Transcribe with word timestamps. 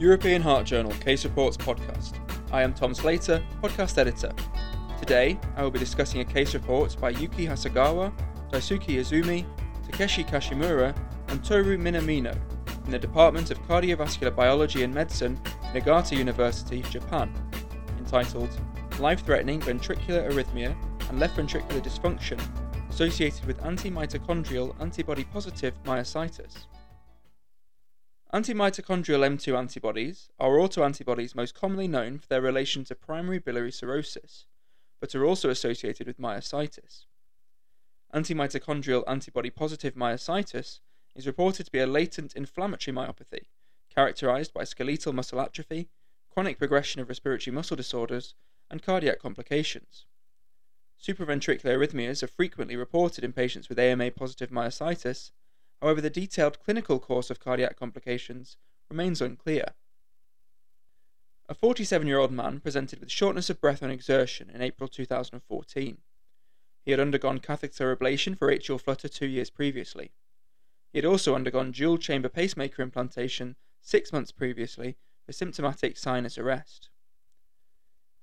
European 0.00 0.40
Heart 0.40 0.64
Journal 0.64 0.92
Case 0.92 1.24
Reports 1.24 1.58
podcast. 1.58 2.14
I 2.52 2.62
am 2.62 2.72
Tom 2.72 2.94
Slater, 2.94 3.44
podcast 3.62 3.98
editor. 3.98 4.32
Today, 4.98 5.38
I 5.56 5.62
will 5.62 5.70
be 5.70 5.78
discussing 5.78 6.22
a 6.22 6.24
case 6.24 6.54
report 6.54 6.98
by 6.98 7.10
Yuki 7.10 7.46
Hasegawa, 7.46 8.10
Daisuke 8.50 8.96
Izumi, 8.96 9.44
Takeshi 9.84 10.24
Kashimura, 10.24 10.96
and 11.28 11.44
Toru 11.44 11.76
Minamino 11.76 12.34
in 12.86 12.90
the 12.90 12.98
Department 12.98 13.50
of 13.50 13.60
Cardiovascular 13.64 14.34
Biology 14.34 14.84
and 14.84 14.94
Medicine, 14.94 15.38
Niigata 15.74 16.16
University, 16.16 16.80
Japan, 16.88 17.30
entitled 17.98 18.58
Life 19.00 19.26
Threatening 19.26 19.60
Ventricular 19.60 20.32
Arrhythmia 20.32 20.74
and 21.10 21.20
Left 21.20 21.36
Ventricular 21.36 21.84
Dysfunction 21.84 22.40
associated 22.88 23.44
with 23.44 23.62
anti-mitochondrial 23.66 24.74
antibody 24.80 25.24
positive 25.24 25.74
myositis. 25.84 26.64
Anti-mitochondrial 28.32 29.26
M2 29.26 29.58
antibodies 29.58 30.28
are 30.38 30.52
autoantibodies 30.52 31.34
most 31.34 31.52
commonly 31.52 31.88
known 31.88 32.16
for 32.16 32.28
their 32.28 32.40
relation 32.40 32.84
to 32.84 32.94
primary 32.94 33.40
biliary 33.40 33.72
cirrhosis, 33.72 34.46
but 35.00 35.12
are 35.16 35.24
also 35.24 35.50
associated 35.50 36.06
with 36.06 36.20
myositis. 36.20 37.06
Anti-mitochondrial 38.12 39.02
antibody 39.08 39.50
positive 39.50 39.94
myositis 39.94 40.78
is 41.16 41.26
reported 41.26 41.64
to 41.64 41.72
be 41.72 41.80
a 41.80 41.88
latent 41.88 42.36
inflammatory 42.36 42.94
myopathy 42.94 43.46
characterized 43.92 44.54
by 44.54 44.62
skeletal 44.62 45.12
muscle 45.12 45.40
atrophy, 45.40 45.88
chronic 46.32 46.56
progression 46.56 47.00
of 47.00 47.08
respiratory 47.08 47.52
muscle 47.52 47.76
disorders, 47.76 48.36
and 48.70 48.80
cardiac 48.80 49.18
complications. 49.18 50.06
Supraventricular 51.02 51.76
arrhythmias 51.76 52.22
are 52.22 52.28
frequently 52.28 52.76
reported 52.76 53.24
in 53.24 53.32
patients 53.32 53.68
with 53.68 53.80
AMA 53.80 54.12
positive 54.12 54.50
myositis, 54.50 55.32
however, 55.80 56.00
the 56.00 56.10
detailed 56.10 56.60
clinical 56.60 56.98
course 56.98 57.30
of 57.30 57.40
cardiac 57.40 57.76
complications 57.76 58.56
remains 58.88 59.20
unclear. 59.20 59.74
A 61.48 61.54
47 61.54 62.06
year 62.06 62.18
old 62.18 62.30
man 62.30 62.60
presented 62.60 63.00
with 63.00 63.10
shortness 63.10 63.50
of 63.50 63.60
breath 63.60 63.82
on 63.82 63.90
exertion 63.90 64.50
in 64.50 64.62
April 64.62 64.88
2014. 64.88 65.98
He 66.84 66.90
had 66.90 67.00
undergone 67.00 67.40
catheter 67.40 67.94
ablation 67.94 68.38
for 68.38 68.48
atrial 68.48 68.80
flutter 68.80 69.08
two 69.08 69.26
years 69.26 69.50
previously. 69.50 70.12
He 70.92 70.98
had 70.98 71.04
also 71.04 71.34
undergone 71.34 71.72
dual 71.72 71.98
chamber 71.98 72.28
pacemaker 72.28 72.82
implantation 72.82 73.56
six 73.80 74.12
months 74.12 74.32
previously 74.32 74.96
for 75.26 75.32
symptomatic 75.32 75.96
sinus 75.96 76.38
arrest. 76.38 76.88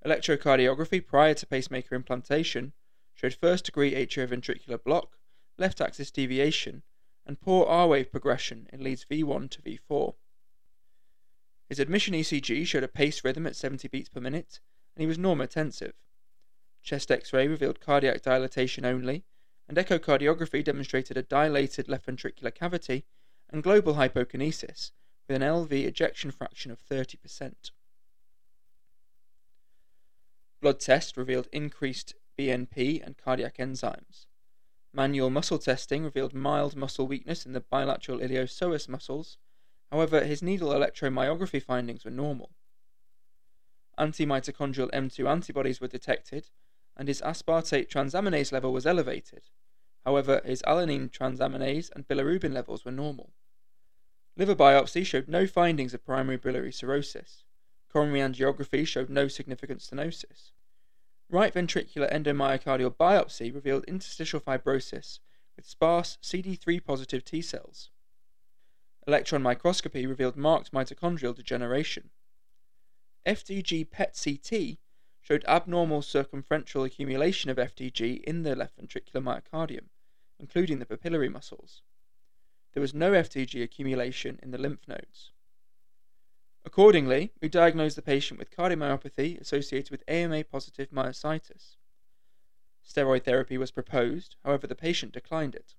Electrocardiography 0.05 1.05
prior 1.05 1.33
to 1.33 1.45
pacemaker 1.45 1.95
implantation 1.95 2.73
showed 3.13 3.33
first 3.33 3.65
degree 3.65 3.93
atrioventricular 3.93 4.81
block, 4.81 5.17
left 5.57 5.81
axis 5.81 6.11
deviation, 6.11 6.83
and 7.27 7.41
poor 7.41 7.65
R 7.65 7.89
wave 7.89 8.09
progression 8.09 8.67
in 8.71 8.81
leads 8.81 9.05
V1 9.05 9.49
to 9.51 9.61
V4. 9.61 10.15
His 11.67 11.79
admission 11.79 12.13
ECG 12.13 12.65
showed 12.65 12.85
a 12.85 12.87
pace 12.87 13.23
rhythm 13.23 13.45
at 13.45 13.57
70 13.57 13.89
beats 13.89 14.07
per 14.07 14.21
minute, 14.21 14.61
and 14.95 15.01
he 15.01 15.07
was 15.07 15.17
normotensive. 15.17 15.91
Chest 16.81 17.11
X 17.11 17.33
ray 17.33 17.49
revealed 17.49 17.81
cardiac 17.81 18.21
dilatation 18.21 18.85
only, 18.85 19.25
and 19.67 19.77
echocardiography 19.77 20.63
demonstrated 20.63 21.17
a 21.17 21.23
dilated 21.23 21.89
left 21.89 22.07
ventricular 22.07 22.55
cavity 22.55 23.03
and 23.49 23.61
global 23.61 23.95
hypokinesis 23.95 24.91
with 25.27 25.35
an 25.35 25.41
LV 25.41 25.71
ejection 25.71 26.31
fraction 26.31 26.71
of 26.71 26.79
30%. 26.81 27.71
Blood 30.61 30.79
test 30.79 31.17
revealed 31.17 31.49
increased 31.51 32.15
BNP 32.39 33.05
and 33.05 33.17
cardiac 33.17 33.57
enzymes. 33.57 34.26
Manual 34.97 35.29
muscle 35.29 35.59
testing 35.59 36.03
revealed 36.03 36.33
mild 36.33 36.75
muscle 36.75 37.05
weakness 37.05 37.45
in 37.45 37.53
the 37.53 37.59
bilateral 37.59 38.17
iliopsoas 38.17 38.89
muscles, 38.89 39.37
however, 39.91 40.23
his 40.23 40.41
needle 40.41 40.69
electromyography 40.69 41.61
findings 41.61 42.03
were 42.03 42.09
normal. 42.09 42.49
Anti 43.95 44.25
mitochondrial 44.25 44.89
M2 44.89 45.29
antibodies 45.29 45.79
were 45.79 45.87
detected, 45.87 46.49
and 46.95 47.07
his 47.07 47.21
aspartate 47.21 47.89
transaminase 47.89 48.51
level 48.51 48.73
was 48.73 48.87
elevated. 48.87 49.43
However, 50.03 50.41
his 50.43 50.63
alanine 50.63 51.11
transaminase 51.11 51.91
and 51.95 52.07
bilirubin 52.07 52.53
levels 52.53 52.83
were 52.83 52.91
normal. 52.91 53.33
Liver 54.35 54.55
biopsy 54.55 55.05
showed 55.05 55.27
no 55.27 55.45
findings 55.45 55.93
of 55.93 56.03
primary 56.03 56.37
biliary 56.37 56.71
cirrhosis. 56.71 57.43
Coronary 57.93 58.21
angiography 58.21 58.87
showed 58.87 59.11
no 59.11 59.27
significant 59.27 59.81
stenosis. 59.81 60.53
Right 61.29 61.53
ventricular 61.53 62.09
endomyocardial 62.09 62.95
biopsy 62.95 63.53
revealed 63.53 63.83
interstitial 63.85 64.39
fibrosis 64.39 65.19
with 65.57 65.65
sparse 65.65 66.17
CD3 66.23 66.83
positive 66.83 67.25
T 67.25 67.41
cells. 67.41 67.89
Electron 69.05 69.41
microscopy 69.41 70.05
revealed 70.05 70.37
marked 70.37 70.71
mitochondrial 70.71 71.35
degeneration. 71.35 72.11
FDG 73.25 73.89
PET 73.89 74.17
CT 74.23 74.77
showed 75.21 75.43
abnormal 75.45 76.01
circumferential 76.01 76.85
accumulation 76.85 77.49
of 77.49 77.57
FDG 77.57 78.23
in 78.23 78.43
the 78.43 78.55
left 78.55 78.77
ventricular 78.77 79.21
myocardium, 79.21 79.89
including 80.39 80.79
the 80.79 80.85
papillary 80.85 81.29
muscles. 81.29 81.81
There 82.73 82.81
was 82.81 82.93
no 82.93 83.11
FDG 83.11 83.61
accumulation 83.61 84.39
in 84.41 84.51
the 84.51 84.57
lymph 84.57 84.87
nodes. 84.87 85.31
Accordingly, 86.67 87.31
we 87.41 87.47
diagnosed 87.47 87.95
the 87.95 88.01
patient 88.01 88.37
with 88.37 88.51
cardiomyopathy 88.51 89.39
associated 89.39 89.89
with 89.89 90.03
AMA 90.05 90.43
positive 90.43 90.89
myositis. 90.89 91.77
Steroid 92.85 93.23
therapy 93.23 93.57
was 93.57 93.71
proposed, 93.71 94.35
however, 94.43 94.67
the 94.67 94.75
patient 94.75 95.13
declined 95.13 95.55
it. 95.55 95.75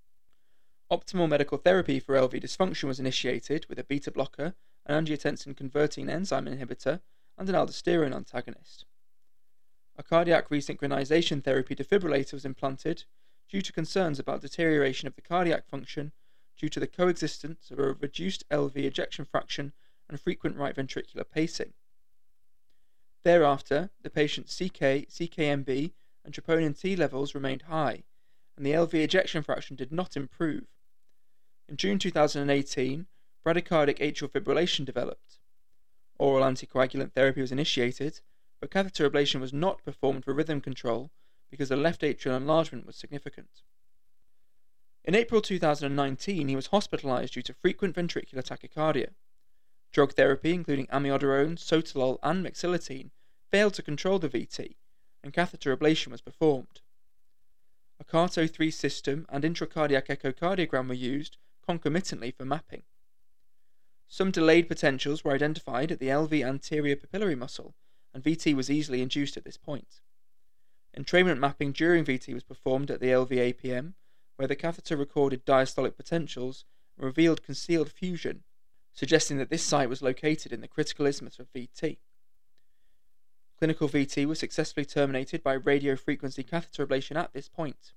Optimal 0.91 1.29
medical 1.29 1.59
therapy 1.59 2.01
for 2.01 2.15
LV 2.15 2.43
dysfunction 2.43 2.85
was 2.85 2.99
initiated 2.99 3.67
with 3.69 3.79
a 3.79 3.85
beta 3.85 4.11
blocker, 4.11 4.55
an 4.87 5.05
angiotensin 5.05 5.55
converting 5.55 6.09
enzyme 6.09 6.47
inhibitor, 6.47 7.03
and 7.37 7.51
an 7.51 7.55
aldosterone 7.55 8.17
antagonist. 8.17 8.87
A 9.99 10.03
cardiac 10.03 10.49
resynchronization 10.49 11.45
therapy 11.45 11.77
defibrillator 11.77 12.33
was 12.33 12.47
implanted 12.47 13.05
due 13.47 13.61
to 13.61 13.75
concerns 13.75 14.19
about 14.19 14.41
deterioration 14.41 15.07
of 15.07 15.17
the 15.17 15.21
cardiac 15.21 15.69
function 15.69 16.13
due 16.57 16.71
to 16.71 16.81
the 16.81 16.87
coexistence 16.87 17.71
of 17.71 17.79
a 17.79 17.93
reduced 17.93 18.49
LV 18.49 18.75
ejection 18.75 19.27
fraction 19.27 19.75
and 20.09 20.21
frequent 20.21 20.57
right 20.57 20.75
ventricular 20.75 21.25
pacing. 21.29 21.73
Thereafter, 23.25 23.91
the 24.03 24.11
patient's 24.11 24.57
CK, 24.57 25.09
CKMB, 25.09 25.93
and 26.25 26.35
troponin 26.35 26.79
T 26.79 26.97
levels 26.97 27.35
remained 27.35 27.63
high, 27.63 28.05
and 28.57 28.65
the 28.65 28.73
LV 28.73 28.95
ejection 28.95 29.43
fraction 29.43 29.77
did 29.77 29.93
not 29.93 30.17
improve. 30.17 30.65
In 31.69 31.77
June 31.77 31.99
2018, 31.99 33.07
bradycardic 33.45 33.99
atrial 33.99 34.31
fibrillation 34.31 34.85
developed. 34.85 35.39
Oral 36.19 36.45
anticoagulant 36.45 37.13
therapy 37.13 37.41
was 37.41 37.53
initiated, 37.53 38.21
but 38.61 38.71
catheter 38.71 39.09
ablation 39.09 39.41
was 39.41 39.53
not 39.53 39.85
performed 39.85 40.25
for 40.25 40.35
rhythm 40.35 40.61
control 40.61 41.11
because 41.51 41.69
the 41.69 41.77
left 41.77 42.03
atrial 42.03 42.37
enlargement 42.37 42.87
was 42.87 42.97
significant. 42.97 43.63
In 45.05 45.15
April 45.15 45.41
2019, 45.41 46.49
he 46.49 46.57
was 46.57 46.67
hospitalized 46.67 47.35
due 47.35 47.43
to 47.43 47.55
frequent 47.55 47.95
ventricular 47.95 48.43
tachycardia. 48.43 49.11
Drug 49.93 50.13
therapy, 50.13 50.53
including 50.53 50.87
amiodarone, 50.89 51.57
sotalol, 51.57 52.19
and 52.23 52.45
mexiletine, 52.45 53.11
failed 53.51 53.75
to 53.75 53.83
control 53.83 54.19
the 54.19 54.29
VT, 54.29 54.77
and 55.23 55.33
catheter 55.33 55.75
ablation 55.77 56.09
was 56.09 56.21
performed. 56.21 56.81
A 57.99 58.05
CARTO 58.05 58.47
3 58.47 58.71
system 58.71 59.27
and 59.29 59.45
intracardiac 59.45 60.07
echocardiogram 60.07 60.89
were 60.89 60.95
used 60.95 61.37
concomitantly 61.67 62.31
for 62.31 62.45
mapping. 62.45 62.83
Some 64.07 64.31
delayed 64.31 64.69
potentials 64.69 65.25
were 65.25 65.33
identified 65.33 65.91
at 65.91 65.99
the 65.99 66.09
LV 66.09 66.47
anterior 66.47 66.97
papillary 66.97 67.37
muscle, 67.37 67.75
and 68.15 68.23
VT 68.23 68.55
was 68.55 68.71
easily 68.71 69.03
induced 69.03 69.37
at 69.37 69.45
this 69.45 69.57
point. 69.57 70.01
Entrainment 70.97 71.39
mapping 71.39 71.73
during 71.73 72.05
VT 72.05 72.33
was 72.35 72.43
performed 72.43 72.91
at 72.91 73.01
the 73.01 73.09
LV 73.09 73.31
APM, 73.31 73.95
where 74.37 74.49
the 74.49 74.57
catheter 74.57 74.97
recorded 74.97 75.45
diastolic 75.45 75.97
potentials 75.97 76.65
and 76.97 77.05
revealed 77.05 77.43
concealed 77.43 77.91
fusion 77.91 78.45
suggesting 78.99 79.39
that 79.39 79.49
this 79.49 79.63
site 79.63 79.89
was 79.89 80.03
located 80.03 80.53
in 80.53 80.61
the 80.61 80.67
critical 80.67 81.07
isthmus 81.07 81.39
of 81.39 81.47
VT. 81.53 81.99
Clinical 83.57 83.89
VT 83.89 84.27
was 84.27 84.41
successfully 84.41 84.85
terminated 84.85 85.41
by 85.41 85.57
radiofrequency 85.57 86.45
catheter 86.45 86.85
ablation 86.85 87.15
at 87.15 87.33
this 87.33 87.49
point. 87.49 87.93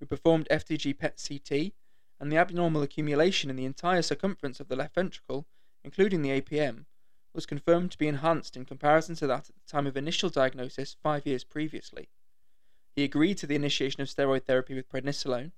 We 0.00 0.08
performed 0.08 0.48
FDG 0.50 0.98
PET 0.98 1.24
CT, 1.24 1.74
and 2.18 2.32
the 2.32 2.38
abnormal 2.38 2.82
accumulation 2.82 3.50
in 3.50 3.54
the 3.54 3.64
entire 3.64 4.02
circumference 4.02 4.58
of 4.58 4.66
the 4.66 4.74
left 4.74 4.96
ventricle, 4.96 5.46
including 5.84 6.22
the 6.22 6.40
APM, 6.40 6.86
was 7.32 7.46
confirmed 7.46 7.92
to 7.92 7.98
be 7.98 8.08
enhanced 8.08 8.56
in 8.56 8.64
comparison 8.64 9.14
to 9.14 9.28
that 9.28 9.48
at 9.48 9.54
the 9.54 9.70
time 9.70 9.86
of 9.86 9.96
initial 9.96 10.28
diagnosis 10.28 10.96
five 11.00 11.24
years 11.24 11.44
previously. 11.44 12.08
He 12.96 13.04
agreed 13.04 13.38
to 13.38 13.46
the 13.46 13.54
initiation 13.54 14.00
of 14.00 14.08
steroid 14.08 14.42
therapy 14.42 14.74
with 14.74 14.88
prednisolone. 14.88 15.52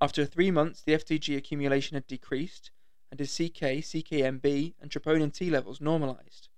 After 0.00 0.24
three 0.24 0.52
months, 0.52 0.80
the 0.80 0.92
FDG 0.92 1.36
accumulation 1.36 1.96
had 1.96 2.06
decreased, 2.06 2.70
and 3.10 3.20
his 3.20 3.32
CK, 3.32 3.82
CKMB, 3.82 4.74
and 4.80 4.90
troponin 4.90 5.32
T 5.32 5.50
levels 5.50 5.80
normalized. 5.80 6.48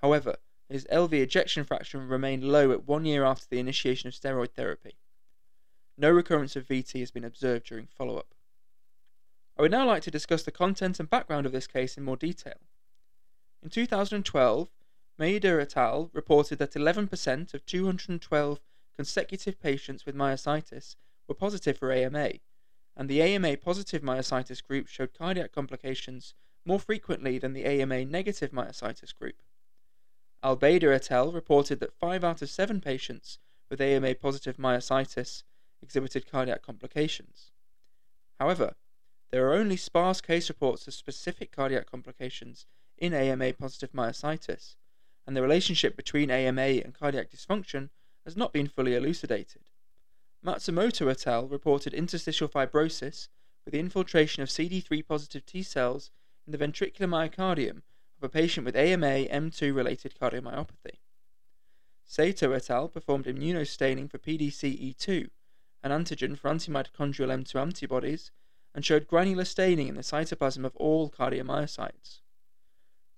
However, 0.00 0.36
his 0.68 0.86
LV 0.86 1.12
ejection 1.12 1.64
fraction 1.64 2.08
remained 2.08 2.44
low 2.44 2.72
at 2.72 2.86
one 2.86 3.04
year 3.04 3.24
after 3.24 3.46
the 3.48 3.58
initiation 3.58 4.08
of 4.08 4.14
steroid 4.14 4.52
therapy. 4.52 4.96
No 5.98 6.10
recurrence 6.10 6.56
of 6.56 6.66
VT 6.66 7.00
has 7.00 7.10
been 7.10 7.24
observed 7.24 7.66
during 7.66 7.86
follow 7.86 8.16
up. 8.16 8.34
I 9.56 9.62
would 9.62 9.70
now 9.70 9.86
like 9.86 10.02
to 10.04 10.10
discuss 10.10 10.42
the 10.42 10.50
content 10.50 10.98
and 10.98 11.10
background 11.10 11.44
of 11.44 11.52
this 11.52 11.66
case 11.66 11.98
in 11.98 12.04
more 12.04 12.16
detail. 12.16 12.56
In 13.62 13.68
2012, 13.68 14.68
Maeda 15.18 15.60
et 15.60 15.76
al. 15.76 16.10
reported 16.12 16.58
that 16.58 16.72
11% 16.72 17.54
of 17.54 17.66
212 17.66 18.60
consecutive 18.96 19.60
patients 19.60 20.06
with 20.06 20.16
myositis 20.16 20.96
were 21.28 21.34
positive 21.34 21.78
for 21.78 21.92
AMA, 21.92 22.30
and 22.96 23.08
the 23.08 23.22
AMA 23.22 23.56
positive 23.56 24.02
myositis 24.02 24.62
group 24.62 24.86
showed 24.86 25.14
cardiac 25.16 25.52
complications 25.52 26.34
more 26.64 26.78
frequently 26.78 27.38
than 27.38 27.52
the 27.52 27.64
AMA 27.64 28.04
negative 28.04 28.50
myositis 28.50 29.14
group. 29.14 29.36
Albayda 30.44 30.94
et 30.94 31.10
al. 31.10 31.32
reported 31.32 31.80
that 31.80 31.94
5 31.94 32.24
out 32.24 32.42
of 32.42 32.50
7 32.50 32.80
patients 32.80 33.38
with 33.70 33.80
AMA 33.80 34.14
positive 34.16 34.56
myositis 34.56 35.42
exhibited 35.82 36.30
cardiac 36.30 36.62
complications. 36.62 37.52
However, 38.38 38.74
there 39.30 39.48
are 39.48 39.54
only 39.54 39.76
sparse 39.76 40.20
case 40.20 40.48
reports 40.48 40.86
of 40.86 40.94
specific 40.94 41.52
cardiac 41.52 41.90
complications 41.90 42.66
in 42.98 43.14
AMA 43.14 43.54
positive 43.54 43.92
myositis, 43.92 44.76
and 45.26 45.36
the 45.36 45.42
relationship 45.42 45.96
between 45.96 46.30
AMA 46.30 46.60
and 46.60 46.94
cardiac 46.94 47.30
dysfunction 47.30 47.88
has 48.24 48.36
not 48.36 48.52
been 48.52 48.68
fully 48.68 48.94
elucidated. 48.94 49.62
Matsumoto 50.44 51.08
et 51.08 51.24
al. 51.24 51.46
reported 51.46 51.94
interstitial 51.94 52.48
fibrosis 52.48 53.28
with 53.64 53.70
the 53.70 53.78
infiltration 53.78 54.42
of 54.42 54.48
CD3 54.48 55.06
positive 55.06 55.46
T 55.46 55.62
cells 55.62 56.10
in 56.44 56.50
the 56.50 56.58
ventricular 56.58 57.08
myocardium 57.08 57.82
of 58.18 58.24
a 58.24 58.28
patient 58.28 58.66
with 58.66 58.74
AMA 58.74 59.26
M2 59.26 59.72
related 59.72 60.14
cardiomyopathy. 60.20 60.98
Sato 62.04 62.50
et 62.50 62.68
al. 62.70 62.88
performed 62.88 63.26
immunostaining 63.26 64.10
for 64.10 64.18
PDC-E2, 64.18 65.28
an 65.84 65.92
antigen 65.92 66.36
for 66.36 66.50
antimitochondrial 66.50 67.30
M2 67.30 67.54
antibodies, 67.60 68.32
and 68.74 68.84
showed 68.84 69.06
granular 69.06 69.44
staining 69.44 69.86
in 69.86 69.94
the 69.94 70.02
cytoplasm 70.02 70.64
of 70.64 70.74
all 70.74 71.08
cardiomyocytes. 71.08 72.20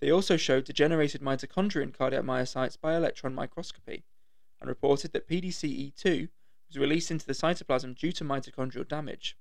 They 0.00 0.10
also 0.10 0.36
showed 0.36 0.64
degenerated 0.64 1.22
mitochondria 1.22 1.84
in 1.84 1.92
cardiac 1.92 2.24
myocytes 2.24 2.78
by 2.78 2.94
electron 2.94 3.34
microscopy, 3.34 4.04
and 4.60 4.68
reported 4.68 5.12
that 5.12 5.26
PDC-E2 5.26 6.28
was 6.74 6.80
released 6.80 7.10
into 7.10 7.26
the 7.26 7.32
cytoplasm 7.32 7.96
due 7.96 8.12
to 8.12 8.24
mitochondrial 8.24 8.88
damage, 8.88 9.36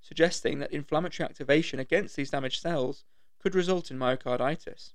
suggesting 0.00 0.60
that 0.60 0.72
inflammatory 0.72 1.28
activation 1.28 1.80
against 1.80 2.14
these 2.14 2.30
damaged 2.30 2.60
cells 2.60 3.04
could 3.40 3.54
result 3.54 3.90
in 3.90 3.98
myocarditis. 3.98 4.92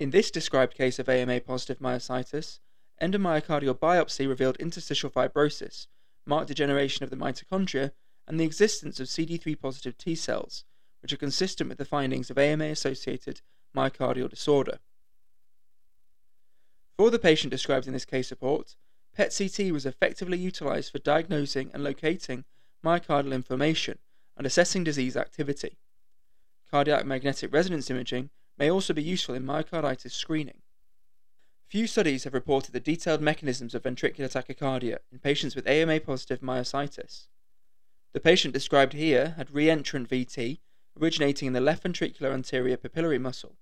In 0.00 0.10
this 0.10 0.32
described 0.32 0.74
case 0.74 0.98
of 0.98 1.08
AMA 1.08 1.40
positive 1.42 1.78
myositis, 1.78 2.58
endomyocardial 3.00 3.78
biopsy 3.78 4.28
revealed 4.28 4.56
interstitial 4.56 5.10
fibrosis, 5.10 5.86
marked 6.26 6.48
degeneration 6.48 7.04
of 7.04 7.10
the 7.10 7.16
mitochondria, 7.16 7.92
and 8.26 8.38
the 8.38 8.44
existence 8.44 8.98
of 8.98 9.06
CD3 9.06 9.60
positive 9.60 9.96
T 9.96 10.16
cells, 10.16 10.64
which 11.02 11.12
are 11.12 11.16
consistent 11.16 11.68
with 11.68 11.78
the 11.78 11.84
findings 11.84 12.30
of 12.30 12.38
AMA 12.38 12.64
associated 12.64 13.40
myocardial 13.76 14.28
disorder. 14.28 14.78
For 16.96 17.10
the 17.10 17.18
patient 17.18 17.50
described 17.50 17.86
in 17.86 17.92
this 17.92 18.04
case 18.04 18.30
report, 18.30 18.76
PET 19.14 19.34
CT 19.36 19.72
was 19.72 19.84
effectively 19.84 20.38
utilized 20.38 20.90
for 20.90 20.98
diagnosing 20.98 21.70
and 21.74 21.84
locating 21.84 22.44
myocardial 22.84 23.34
inflammation 23.34 23.98
and 24.36 24.46
assessing 24.46 24.84
disease 24.84 25.16
activity. 25.16 25.78
Cardiac 26.70 27.04
magnetic 27.04 27.52
resonance 27.52 27.90
imaging 27.90 28.30
may 28.56 28.70
also 28.70 28.94
be 28.94 29.02
useful 29.02 29.34
in 29.34 29.44
myocarditis 29.44 30.12
screening. 30.12 30.62
Few 31.68 31.86
studies 31.86 32.24
have 32.24 32.34
reported 32.34 32.72
the 32.72 32.80
detailed 32.80 33.20
mechanisms 33.20 33.74
of 33.74 33.82
ventricular 33.82 34.30
tachycardia 34.30 34.98
in 35.10 35.18
patients 35.18 35.54
with 35.54 35.66
AMA 35.66 36.00
positive 36.00 36.40
myositis. 36.40 37.28
The 38.12 38.20
patient 38.20 38.54
described 38.54 38.92
here 38.92 39.34
had 39.36 39.48
reentrant 39.48 40.08
VT 40.08 40.58
originating 41.00 41.46
in 41.46 41.52
the 41.52 41.60
left 41.60 41.84
ventricular 41.84 42.32
anterior 42.32 42.76
papillary 42.76 43.20
muscle. 43.20 43.56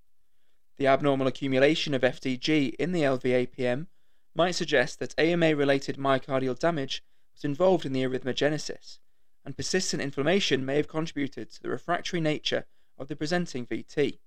The 0.76 0.87
abnormal 0.87 1.26
accumulation 1.26 1.94
of 1.94 2.03
FDG 2.03 2.75
in 2.75 2.93
the 2.93 3.03
LVAPM 3.03 3.87
might 4.35 4.53
suggest 4.53 4.99
that 4.99 5.19
AMA 5.19 5.55
related 5.56 5.97
myocardial 5.97 6.59
damage 6.59 7.03
was 7.35 7.44
involved 7.44 7.85
in 7.85 7.93
the 7.93 8.03
arrhythmogenesis, 8.03 8.99
and 9.44 9.56
persistent 9.56 10.03
inflammation 10.03 10.65
may 10.65 10.77
have 10.77 10.88
contributed 10.88 11.50
to 11.50 11.62
the 11.62 11.71
refractory 11.71 12.21
nature 12.21 12.67
of 12.99 13.09
the 13.09 13.17
presenting 13.17 13.67
VT. 13.67 14.19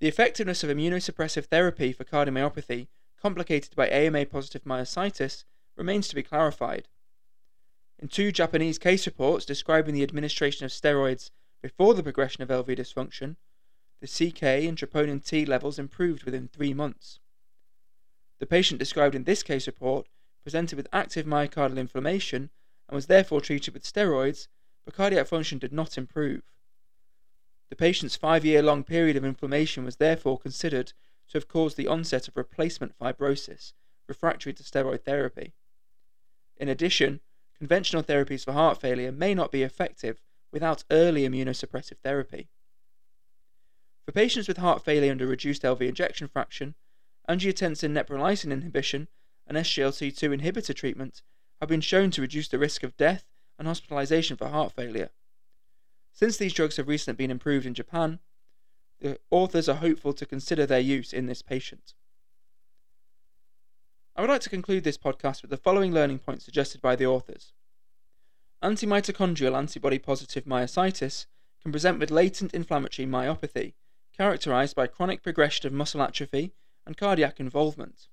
The 0.00 0.08
effectiveness 0.08 0.62
of 0.62 0.70
immunosuppressive 0.70 1.46
therapy 1.46 1.92
for 1.92 2.04
cardiomyopathy 2.04 2.86
complicated 3.20 3.74
by 3.74 3.88
AMA 3.88 4.26
positive 4.26 4.62
myositis 4.64 5.44
remains 5.76 6.08
to 6.08 6.14
be 6.14 6.22
clarified. 6.22 6.88
In 7.98 8.06
two 8.06 8.30
Japanese 8.30 8.78
case 8.78 9.06
reports 9.06 9.44
describing 9.44 9.94
the 9.94 10.04
administration 10.04 10.64
of 10.64 10.70
steroids 10.70 11.30
before 11.60 11.94
the 11.94 12.02
progression 12.02 12.42
of 12.42 12.48
LV 12.48 12.78
dysfunction, 12.78 13.36
the 14.00 14.06
CK 14.06 14.42
and 14.68 14.78
troponin 14.78 15.24
T 15.24 15.44
levels 15.44 15.80
improved 15.80 16.22
within 16.22 16.46
three 16.46 16.72
months. 16.72 17.18
The 18.38 18.46
patient 18.46 18.78
described 18.78 19.14
in 19.14 19.24
this 19.24 19.42
case 19.42 19.66
report 19.66 20.08
presented 20.42 20.76
with 20.76 20.88
active 20.92 21.26
myocardial 21.26 21.78
inflammation 21.78 22.50
and 22.88 22.94
was 22.94 23.06
therefore 23.06 23.40
treated 23.40 23.74
with 23.74 23.82
steroids, 23.84 24.48
but 24.84 24.94
cardiac 24.94 25.26
function 25.26 25.58
did 25.58 25.72
not 25.72 25.98
improve. 25.98 26.42
The 27.68 27.76
patient's 27.76 28.16
five 28.16 28.44
year 28.44 28.62
long 28.62 28.84
period 28.84 29.16
of 29.16 29.24
inflammation 29.24 29.84
was 29.84 29.96
therefore 29.96 30.38
considered 30.38 30.92
to 31.28 31.36
have 31.36 31.48
caused 31.48 31.76
the 31.76 31.86
onset 31.86 32.28
of 32.28 32.36
replacement 32.36 32.96
fibrosis, 32.98 33.74
refractory 34.06 34.54
to 34.54 34.62
steroid 34.62 35.02
therapy. 35.04 35.52
In 36.56 36.68
addition, 36.68 37.20
conventional 37.58 38.02
therapies 38.02 38.44
for 38.44 38.52
heart 38.52 38.80
failure 38.80 39.12
may 39.12 39.34
not 39.34 39.52
be 39.52 39.62
effective 39.62 40.22
without 40.50 40.84
early 40.90 41.28
immunosuppressive 41.28 41.98
therapy. 41.98 42.48
For 44.06 44.12
patients 44.12 44.48
with 44.48 44.56
heart 44.56 44.82
failure 44.82 45.12
a 45.12 45.26
reduced 45.26 45.62
LV 45.62 45.82
ejection 45.82 46.28
fraction, 46.28 46.74
angiotensin 47.28 47.92
neprilysin 47.92 48.52
inhibition 48.52 49.08
and 49.46 49.56
SGLT2 49.56 50.40
inhibitor 50.40 50.74
treatment 50.74 51.22
have 51.60 51.68
been 51.68 51.80
shown 51.80 52.10
to 52.10 52.20
reduce 52.20 52.48
the 52.48 52.58
risk 52.58 52.82
of 52.82 52.96
death 52.96 53.24
and 53.58 53.66
hospitalization 53.66 54.36
for 54.36 54.48
heart 54.48 54.72
failure. 54.72 55.10
Since 56.12 56.36
these 56.36 56.52
drugs 56.52 56.76
have 56.76 56.88
recently 56.88 57.16
been 57.16 57.30
improved 57.30 57.66
in 57.66 57.74
Japan, 57.74 58.20
the 59.00 59.18
authors 59.30 59.68
are 59.68 59.76
hopeful 59.76 60.12
to 60.12 60.26
consider 60.26 60.66
their 60.66 60.80
use 60.80 61.12
in 61.12 61.26
this 61.26 61.42
patient. 61.42 61.94
I 64.16 64.20
would 64.20 64.30
like 64.30 64.40
to 64.42 64.50
conclude 64.50 64.82
this 64.82 64.98
podcast 64.98 65.42
with 65.42 65.50
the 65.50 65.56
following 65.56 65.92
learning 65.92 66.18
points 66.20 66.44
suggested 66.44 66.80
by 66.80 66.96
the 66.96 67.06
authors. 67.06 67.52
Antimitochondrial 68.62 69.56
antibody 69.56 70.00
positive 70.00 70.44
myositis 70.44 71.26
can 71.62 71.70
present 71.70 72.00
with 72.00 72.10
latent 72.10 72.52
inflammatory 72.52 73.06
myopathy, 73.06 73.74
characterized 74.16 74.74
by 74.74 74.88
chronic 74.88 75.22
progression 75.22 75.68
of 75.68 75.72
muscle 75.72 76.02
atrophy 76.02 76.52
and 76.88 76.96
cardiac 76.96 77.38
involvement. 77.38 78.08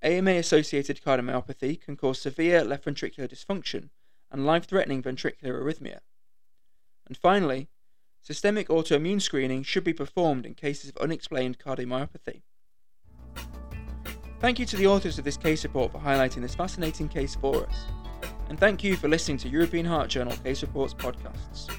AMA 0.00 0.30
associated 0.30 1.02
cardiomyopathy 1.04 1.80
can 1.80 1.96
cause 1.96 2.20
severe 2.20 2.62
left 2.62 2.84
ventricular 2.84 3.28
dysfunction 3.28 3.90
and 4.30 4.46
life 4.46 4.64
threatening 4.64 5.02
ventricular 5.02 5.60
arrhythmia. 5.60 5.98
And 7.06 7.16
finally, 7.16 7.68
systemic 8.22 8.68
autoimmune 8.68 9.20
screening 9.20 9.64
should 9.64 9.82
be 9.82 9.92
performed 9.92 10.46
in 10.46 10.54
cases 10.54 10.88
of 10.88 10.96
unexplained 10.98 11.58
cardiomyopathy. 11.58 12.42
Thank 14.38 14.60
you 14.60 14.66
to 14.66 14.76
the 14.76 14.86
authors 14.86 15.18
of 15.18 15.24
this 15.24 15.36
case 15.36 15.64
report 15.64 15.90
for 15.90 15.98
highlighting 15.98 16.42
this 16.42 16.54
fascinating 16.54 17.08
case 17.08 17.34
for 17.34 17.66
us. 17.66 17.86
And 18.48 18.60
thank 18.60 18.84
you 18.84 18.94
for 18.94 19.08
listening 19.08 19.38
to 19.38 19.48
European 19.48 19.86
Heart 19.86 20.10
Journal 20.10 20.36
Case 20.44 20.62
Reports 20.62 20.94
podcasts. 20.94 21.74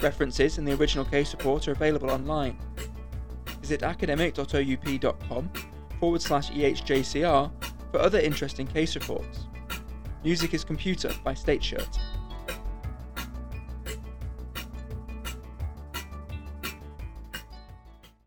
References 0.00 0.56
in 0.56 0.64
the 0.64 0.72
original 0.72 1.04
case 1.04 1.34
report 1.34 1.68
are 1.68 1.72
available 1.72 2.10
online. 2.10 2.56
Visit 3.68 3.82
academic.oup.com 3.82 5.50
forward 6.00 6.22
slash 6.22 6.50
EHJCR 6.52 7.50
for 7.92 8.00
other 8.00 8.18
interesting 8.18 8.66
case 8.66 8.94
reports. 8.94 9.40
Music 10.24 10.54
is 10.54 10.64
Computer 10.64 11.12
by 11.22 11.34
State 11.34 11.62
Shirt. 11.62 11.98